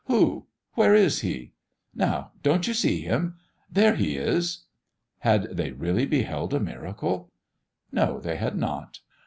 [0.05, 0.47] "Who?
[0.73, 1.53] Where is he?"
[1.93, 3.35] "Now don't you see him?
[3.71, 4.65] There he is."
[5.19, 7.29] Had they really beheld a miracle?
[7.91, 8.97] No; they had not.